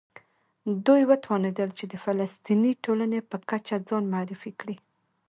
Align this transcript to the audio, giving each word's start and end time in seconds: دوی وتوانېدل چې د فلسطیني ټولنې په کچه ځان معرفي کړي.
دوی 0.85 1.01
وتوانېدل 1.11 1.69
چې 1.77 1.85
د 1.91 1.93
فلسطیني 2.03 2.71
ټولنې 2.83 3.19
په 3.29 3.37
کچه 3.49 3.75
ځان 3.89 4.03
معرفي 4.13 4.51
کړي. 4.59 4.75